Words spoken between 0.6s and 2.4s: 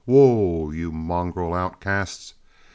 you mongrel outcasts!